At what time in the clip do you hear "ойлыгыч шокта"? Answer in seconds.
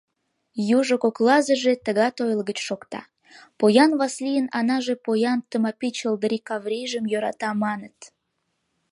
2.23-3.01